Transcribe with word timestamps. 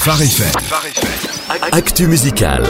Phare. 0.00 0.22
Actu 1.72 2.06
musical. 2.06 2.64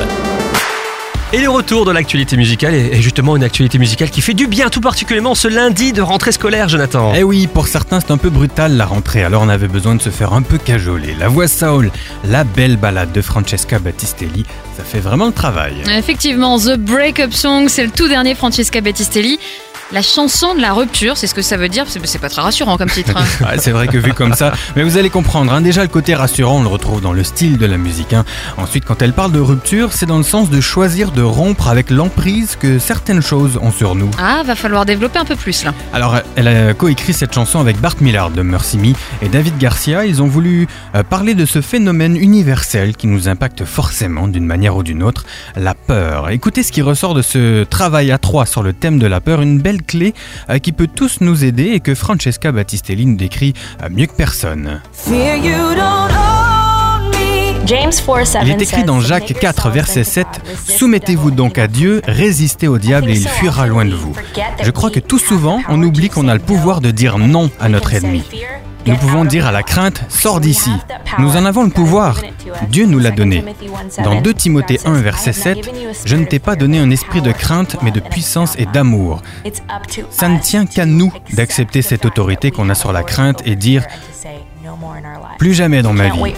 Et 1.32 1.38
le 1.38 1.48
retour 1.48 1.84
de 1.84 1.92
l'actualité 1.92 2.36
musicale 2.36 2.74
est 2.74 3.00
justement 3.00 3.36
une 3.36 3.44
actualité 3.44 3.78
musicale 3.78 4.10
qui 4.10 4.20
fait 4.20 4.34
du 4.34 4.48
bien, 4.48 4.68
tout 4.68 4.80
particulièrement 4.80 5.36
ce 5.36 5.46
lundi 5.46 5.92
de 5.92 6.02
rentrée 6.02 6.32
scolaire, 6.32 6.68
Jonathan. 6.68 7.12
Eh 7.14 7.22
oui, 7.22 7.46
pour 7.46 7.68
certains 7.68 8.00
c'est 8.00 8.10
un 8.10 8.16
peu 8.16 8.30
brutal 8.30 8.76
la 8.76 8.84
rentrée, 8.84 9.22
alors 9.22 9.42
on 9.42 9.48
avait 9.48 9.68
besoin 9.68 9.94
de 9.94 10.02
se 10.02 10.10
faire 10.10 10.32
un 10.32 10.42
peu 10.42 10.58
cajoler. 10.58 11.14
La 11.20 11.28
voix 11.28 11.46
Saul, 11.46 11.92
la 12.24 12.42
belle 12.42 12.76
balade 12.76 13.12
de 13.12 13.22
Francesca 13.22 13.78
Battistelli, 13.78 14.44
ça 14.76 14.82
fait 14.82 14.98
vraiment 14.98 15.26
le 15.26 15.32
travail. 15.32 15.74
Effectivement, 15.88 16.58
The 16.58 16.76
Breakup 16.78 17.32
Song, 17.32 17.68
c'est 17.68 17.84
le 17.84 17.92
tout 17.92 18.08
dernier 18.08 18.34
Francesca 18.34 18.80
Battistelli. 18.80 19.38
La 19.92 20.02
chanson 20.02 20.54
de 20.54 20.60
la 20.60 20.72
rupture, 20.72 21.16
c'est 21.16 21.26
ce 21.26 21.34
que 21.34 21.42
ça 21.42 21.56
veut 21.56 21.68
dire. 21.68 21.84
C'est 21.88 22.20
pas 22.20 22.28
très 22.28 22.42
rassurant 22.42 22.76
comme 22.78 22.88
titre. 22.90 23.12
hein. 23.16 23.24
Ouais, 23.44 23.56
c'est 23.58 23.72
vrai 23.72 23.88
que 23.88 23.98
vu 23.98 24.12
comme 24.12 24.34
ça, 24.34 24.52
mais 24.76 24.84
vous 24.84 24.96
allez 24.96 25.10
comprendre. 25.10 25.52
hein. 25.52 25.60
Déjà, 25.60 25.82
le 25.82 25.88
côté 25.88 26.14
rassurant, 26.14 26.58
on 26.58 26.62
le 26.62 26.68
retrouve 26.68 27.00
dans 27.00 27.12
le 27.12 27.24
style 27.24 27.58
de 27.58 27.66
la 27.66 27.76
musique. 27.76 28.12
hein. 28.12 28.24
Ensuite, 28.56 28.84
quand 28.84 29.02
elle 29.02 29.12
parle 29.12 29.32
de 29.32 29.40
rupture, 29.40 29.92
c'est 29.92 30.06
dans 30.06 30.16
le 30.18 30.22
sens 30.22 30.48
de 30.48 30.60
choisir 30.60 31.10
de 31.10 31.22
rompre 31.22 31.66
avec 31.66 31.90
l'emprise 31.90 32.54
que 32.54 32.78
certaines 32.78 33.20
choses 33.20 33.58
ont 33.60 33.72
sur 33.72 33.96
nous. 33.96 34.08
Ah, 34.16 34.42
va 34.46 34.54
falloir 34.54 34.86
développer 34.86 35.18
un 35.18 35.24
peu 35.24 35.34
plus 35.34 35.64
là. 35.64 35.74
Alors, 35.92 36.18
elle 36.36 36.46
a 36.46 36.72
coécrit 36.72 37.12
cette 37.12 37.34
chanson 37.34 37.58
avec 37.58 37.80
Bart 37.80 37.96
Millard 38.00 38.30
de 38.30 38.42
Mercy 38.42 38.78
Me 38.78 38.92
et 39.22 39.28
David 39.28 39.58
Garcia. 39.58 40.04
Ils 40.04 40.22
ont 40.22 40.28
voulu 40.28 40.68
euh, 40.94 41.02
parler 41.02 41.34
de 41.34 41.44
ce 41.46 41.60
phénomène 41.60 42.16
universel 42.16 42.94
qui 42.94 43.08
nous 43.08 43.28
impacte 43.28 43.64
forcément 43.64 44.28
d'une 44.28 44.46
manière 44.46 44.76
ou 44.76 44.84
d'une 44.84 45.02
autre, 45.02 45.24
la 45.56 45.74
peur. 45.74 46.30
Écoutez 46.30 46.62
ce 46.62 46.70
qui 46.70 46.80
ressort 46.80 47.14
de 47.14 47.22
ce 47.22 47.64
travail 47.64 48.12
à 48.12 48.18
trois 48.18 48.46
sur 48.46 48.62
le 48.62 48.72
thème 48.72 49.00
de 49.00 49.08
la 49.08 49.20
peur, 49.20 49.40
une 49.42 49.58
belle 49.58 49.78
clé 49.82 50.14
euh, 50.48 50.58
qui 50.58 50.72
peut 50.72 50.88
tous 50.88 51.20
nous 51.20 51.44
aider 51.44 51.70
et 51.72 51.80
que 51.80 51.94
Francesca 51.94 52.52
Battistelli 52.52 53.06
nous 53.06 53.16
décrit 53.16 53.54
euh, 53.82 53.88
mieux 53.90 54.06
que 54.06 54.14
personne. 54.14 54.80
Fear 54.92 55.36
you 55.36 55.74
don't 55.74 56.10
own 56.12 57.10
me. 57.10 57.66
James 57.66 57.92
4, 57.92 58.26
7 58.26 58.42
Il 58.44 58.50
est 58.50 58.62
écrit 58.62 58.84
dans 58.84 59.00
Jacques 59.00 59.32
4, 59.38 59.70
verset 59.70 60.04
7, 60.04 60.26
Soumettez-vous 60.66 61.30
donc 61.30 61.58
à 61.58 61.66
Dieu, 61.66 62.00
résistez 62.06 62.68
au 62.68 62.78
diable 62.78 63.10
et 63.10 63.14
il 63.14 63.28
fuira 63.28 63.66
loin 63.66 63.84
de 63.84 63.94
vous. 63.94 64.14
Je 64.62 64.70
crois 64.70 64.90
que 64.90 65.00
tout 65.00 65.18
souvent, 65.18 65.62
on 65.68 65.82
oublie 65.82 66.08
qu'on 66.08 66.28
a 66.28 66.34
le 66.34 66.40
pouvoir 66.40 66.80
de 66.80 66.90
dire 66.90 67.18
non 67.18 67.50
à 67.60 67.68
notre 67.68 67.94
ennemi. 67.94 68.24
Nous 68.90 68.96
pouvons 68.96 69.24
dire 69.24 69.46
à 69.46 69.52
la 69.52 69.62
crainte, 69.62 70.02
sors 70.08 70.40
d'ici. 70.40 70.72
Nous 71.20 71.36
en 71.36 71.44
avons 71.44 71.62
le 71.62 71.70
pouvoir. 71.70 72.16
Dieu 72.70 72.86
nous 72.86 72.98
l'a 72.98 73.12
donné. 73.12 73.44
Dans 74.02 74.20
2 74.20 74.34
Timothée 74.34 74.80
1, 74.84 74.94
verset 74.94 75.32
7, 75.32 75.70
Je 76.04 76.16
ne 76.16 76.24
t'ai 76.24 76.40
pas 76.40 76.56
donné 76.56 76.80
un 76.80 76.90
esprit 76.90 77.22
de 77.22 77.30
crainte, 77.30 77.76
mais 77.82 77.92
de 77.92 78.00
puissance 78.00 78.56
et 78.58 78.66
d'amour. 78.66 79.22
Ça 80.10 80.28
ne 80.28 80.40
tient 80.40 80.66
qu'à 80.66 80.86
nous 80.86 81.12
d'accepter 81.34 81.82
cette 81.82 82.04
autorité 82.04 82.50
qu'on 82.50 82.68
a 82.68 82.74
sur 82.74 82.92
la 82.92 83.04
crainte 83.04 83.42
et 83.46 83.54
dire 83.54 83.86
plus 85.40 85.54
jamais 85.54 85.80
dans 85.80 85.94
ma 85.94 86.10
vie. 86.10 86.34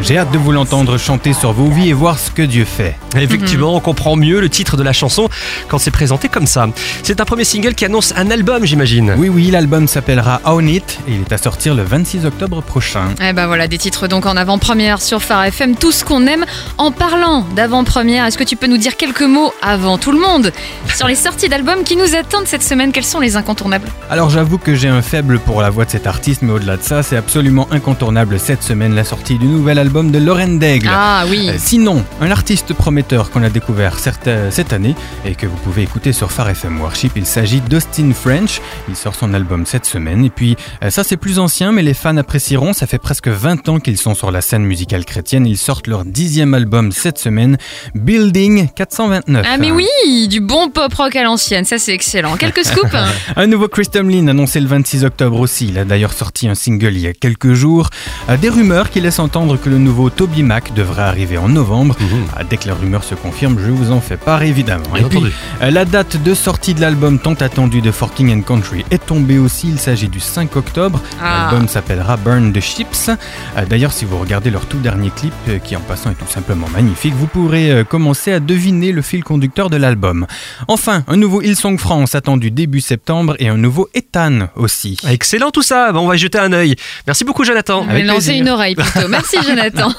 J'ai 0.00 0.16
hâte 0.16 0.30
de 0.30 0.38
vous 0.38 0.52
l'entendre 0.52 0.96
chanter 0.96 1.34
sur 1.34 1.52
vos 1.52 1.68
vies 1.68 1.90
et 1.90 1.92
voir 1.92 2.18
ce 2.18 2.30
que 2.30 2.40
Dieu 2.40 2.64
fait. 2.64 2.96
Effectivement, 3.14 3.76
on 3.76 3.80
comprend 3.80 4.16
mieux 4.16 4.40
le 4.40 4.48
titre 4.48 4.78
de 4.78 4.82
la 4.82 4.94
chanson 4.94 5.28
quand 5.68 5.76
c'est 5.76 5.90
présenté 5.90 6.30
comme 6.30 6.46
ça. 6.46 6.66
C'est 7.02 7.20
un 7.20 7.26
premier 7.26 7.44
single 7.44 7.74
qui 7.74 7.84
annonce 7.84 8.14
un 8.16 8.30
album, 8.30 8.64
j'imagine. 8.64 9.14
Oui, 9.18 9.28
oui, 9.28 9.50
l'album 9.50 9.86
s'appellera 9.86 10.40
Own 10.46 10.66
It 10.66 10.98
et 11.06 11.12
il 11.12 11.20
est 11.20 11.32
à 11.32 11.36
sortir 11.36 11.74
le 11.74 11.82
26 11.82 12.24
octobre 12.24 12.62
prochain. 12.62 13.10
Eh 13.22 13.34
ben 13.34 13.46
voilà, 13.46 13.68
des 13.68 13.76
titres 13.76 14.08
donc 14.08 14.24
en 14.24 14.38
avant-première 14.38 15.02
sur 15.02 15.22
Phare 15.22 15.44
FM, 15.44 15.76
tout 15.76 15.92
ce 15.92 16.02
qu'on 16.02 16.26
aime. 16.26 16.46
En 16.78 16.90
parlant 16.90 17.44
d'avant-première, 17.54 18.24
est-ce 18.24 18.38
que 18.38 18.44
tu 18.44 18.56
peux 18.56 18.66
nous 18.66 18.78
dire 18.78 18.96
quelques 18.96 19.20
mots 19.20 19.52
avant 19.60 19.98
tout 19.98 20.10
le 20.10 20.18
monde 20.18 20.52
sur 20.94 21.06
les 21.06 21.16
sorties 21.16 21.50
d'albums 21.50 21.84
qui 21.84 21.96
nous 21.96 22.14
attendent 22.14 22.46
cette 22.46 22.62
semaine? 22.62 22.92
Quels 22.92 23.04
sont 23.04 23.20
les 23.20 23.36
incontournables? 23.36 23.88
Alors 24.08 24.30
j'avoue 24.30 24.56
que 24.56 24.74
j'ai 24.74 24.88
un 24.88 25.02
faible 25.02 25.38
pour 25.38 25.60
la 25.60 25.68
voix 25.68 25.84
de 25.84 25.90
cet 25.90 26.06
artiste, 26.06 26.40
mais 26.40 26.52
au-delà 26.52 26.78
de 26.78 26.82
ça, 26.82 27.02
c'est 27.02 27.18
absolument 27.18 27.68
incontournable 27.70 28.21
cette 28.38 28.62
semaine 28.62 28.94
la 28.94 29.04
sortie 29.04 29.36
du 29.38 29.46
nouvel 29.46 29.78
album 29.78 30.10
de 30.12 30.18
Lauren 30.18 30.58
Daigle. 30.58 30.88
Ah 30.90 31.24
oui. 31.28 31.48
Euh, 31.50 31.56
Sinon, 31.58 32.04
un 32.20 32.30
artiste 32.30 32.72
prometteur 32.72 33.30
qu'on 33.30 33.42
a 33.42 33.50
découvert 33.50 33.98
certes- 33.98 34.28
euh, 34.28 34.50
cette 34.50 34.72
année 34.72 34.94
et 35.26 35.34
que 35.34 35.46
vous 35.46 35.56
pouvez 35.56 35.82
écouter 35.82 36.12
sur 36.12 36.30
Phare 36.30 36.50
FM 36.50 36.80
Worship, 36.80 37.12
il 37.16 37.26
s'agit 37.26 37.60
d'Austin 37.60 38.12
French. 38.14 38.60
Il 38.88 38.94
sort 38.96 39.14
son 39.16 39.34
album 39.34 39.66
cette 39.66 39.86
semaine 39.86 40.24
et 40.24 40.30
puis 40.30 40.56
euh, 40.82 40.90
ça 40.90 41.02
c'est 41.04 41.16
plus 41.16 41.38
ancien 41.40 41.72
mais 41.72 41.82
les 41.82 41.94
fans 41.94 42.16
apprécieront. 42.16 42.72
Ça 42.72 42.86
fait 42.86 42.98
presque 42.98 43.28
20 43.28 43.68
ans 43.68 43.80
qu'ils 43.80 43.98
sont 43.98 44.14
sur 44.14 44.30
la 44.30 44.40
scène 44.40 44.62
musicale 44.64 45.04
chrétienne. 45.04 45.44
Ils 45.46 45.58
sortent 45.58 45.88
leur 45.88 46.04
dixième 46.04 46.54
album 46.54 46.92
cette 46.92 47.18
semaine, 47.18 47.58
Building 47.96 48.68
429. 48.74 49.46
Ah 49.48 49.56
mais 49.58 49.70
oui, 49.72 50.28
du 50.28 50.40
bon 50.40 50.70
pop 50.70 50.92
rock 50.94 51.16
à 51.16 51.24
l'ancienne, 51.24 51.64
ça 51.64 51.78
c'est 51.78 51.92
excellent. 51.92 52.36
Quelques 52.36 52.64
scoops 52.64 52.94
hein. 52.94 53.06
Un 53.36 53.46
nouveau 53.46 53.68
Chris 53.68 53.86
Tomlin 53.92 54.28
annoncé 54.28 54.60
le 54.60 54.68
26 54.68 55.04
octobre 55.04 55.40
aussi. 55.40 55.66
Il 55.68 55.78
a 55.78 55.84
d'ailleurs 55.84 56.12
sorti 56.12 56.48
un 56.48 56.54
single 56.54 56.92
il 56.94 57.00
y 57.00 57.06
a 57.08 57.12
quelques 57.12 57.52
jours. 57.52 57.90
Euh, 58.28 58.36
Des 58.36 58.48
rumeurs 58.48 58.90
qui 58.90 59.00
laissent 59.00 59.18
entendre 59.18 59.56
que 59.58 59.68
le 59.68 59.78
nouveau 59.78 60.10
Toby 60.10 60.42
Mac 60.42 60.72
devrait 60.74 61.02
arriver 61.02 61.38
en 61.38 61.48
novembre. 61.48 61.96
Ah, 62.36 62.44
Dès 62.44 62.56
que 62.56 62.68
la 62.68 62.74
rumeur 62.74 63.04
se 63.04 63.14
confirme, 63.14 63.58
je 63.64 63.70
vous 63.70 63.90
en 63.92 64.00
fais 64.00 64.16
part 64.16 64.42
évidemment. 64.42 64.84
Bien 64.94 65.02
Et 65.06 65.08
puis, 65.08 65.18
entendu. 65.18 65.32
euh, 65.62 65.70
la 65.70 65.84
date 65.84 66.22
de 66.22 66.34
sortie 66.34 66.74
de 66.74 66.80
l'album 66.80 67.18
tant 67.18 67.34
attendu 67.34 67.80
de 67.80 67.90
For 67.90 68.12
King 68.12 68.32
and 68.36 68.42
Country 68.42 68.84
est 68.90 69.04
tombée 69.04 69.38
aussi. 69.38 69.68
Il 69.68 69.78
s'agit 69.78 70.08
du 70.08 70.20
5 70.20 70.56
octobre. 70.56 71.00
Ah. 71.22 71.48
L'album 71.50 71.68
s'appellera 71.68 72.16
Burn 72.16 72.52
the 72.52 72.60
Ships. 72.60 73.08
Euh, 73.56 73.64
D'ailleurs, 73.68 73.92
si 73.92 74.04
vous 74.04 74.18
regardez 74.18 74.50
leur 74.50 74.66
tout 74.66 74.78
dernier 74.78 75.10
clip, 75.10 75.32
qui 75.64 75.76
en 75.76 75.80
passant 75.80 76.10
est 76.10 76.14
tout 76.14 76.26
simplement 76.28 76.68
magnifique, 76.72 77.14
vous 77.14 77.26
pourrez 77.26 77.84
commencer 77.88 78.32
à 78.32 78.40
deviner 78.40 78.92
le 78.92 79.02
fil 79.02 79.24
conducteur 79.24 79.70
de 79.70 79.76
l'album. 79.76 80.26
Enfin, 80.68 81.04
un 81.08 81.16
nouveau 81.16 81.42
Hillsong 81.42 81.78
France 81.78 82.14
attendu 82.14 82.50
début 82.50 82.80
septembre 82.80 83.34
et 83.38 83.48
un 83.48 83.56
nouveau 83.56 83.88
Ethan 83.94 84.48
aussi. 84.56 84.98
Excellent 85.08 85.50
tout 85.50 85.62
ça, 85.62 85.90
on 85.94 86.06
va 86.06 86.16
y 86.16 86.18
jeter 86.18 86.38
un 86.38 86.52
œil. 86.52 86.76
Merci 87.06 87.24
beaucoup, 87.24 87.44
Jonathan. 87.44 87.86
Avec 87.88 88.01
Lancer 88.06 88.34
une 88.34 88.48
oreille 88.48 88.74
plutôt. 88.74 89.08
Merci 89.08 89.36
Jonathan. 89.46 89.92